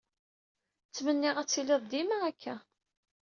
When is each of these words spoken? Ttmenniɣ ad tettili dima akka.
Ttmenniɣ 0.87 1.35
ad 1.37 1.47
tettili 1.47 1.77
dima 1.91 2.17
akka. 2.29 2.55